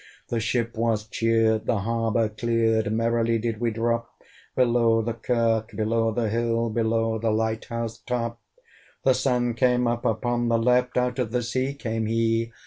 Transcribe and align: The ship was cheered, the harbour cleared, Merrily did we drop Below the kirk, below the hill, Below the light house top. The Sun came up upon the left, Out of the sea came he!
The 0.29 0.39
ship 0.39 0.75
was 0.79 1.05
cheered, 1.07 1.67
the 1.67 1.77
harbour 1.81 2.27
cleared, 2.27 2.91
Merrily 2.91 3.37
did 3.37 3.59
we 3.59 3.69
drop 3.69 4.09
Below 4.55 5.03
the 5.03 5.13
kirk, 5.13 5.75
below 5.75 6.11
the 6.11 6.27
hill, 6.27 6.71
Below 6.71 7.19
the 7.19 7.29
light 7.29 7.65
house 7.65 7.99
top. 7.99 8.39
The 9.03 9.13
Sun 9.13 9.53
came 9.53 9.85
up 9.85 10.03
upon 10.03 10.47
the 10.49 10.57
left, 10.57 10.97
Out 10.97 11.19
of 11.19 11.31
the 11.31 11.43
sea 11.43 11.75
came 11.75 12.07
he! 12.07 12.51